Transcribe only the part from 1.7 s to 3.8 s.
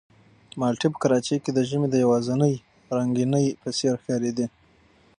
د یوازینۍ رنګینۍ په